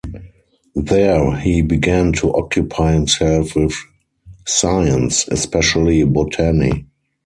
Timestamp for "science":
4.47-5.27